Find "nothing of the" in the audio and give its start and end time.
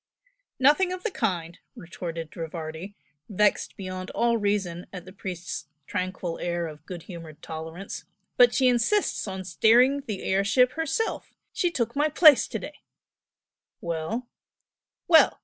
0.57-1.11